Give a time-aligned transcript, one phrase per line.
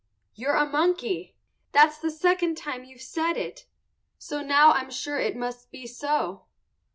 [0.33, 1.35] You're a monkey.
[1.73, 3.67] That's the second time you've said it,
[4.17, 6.45] so now I'm sure it must be so.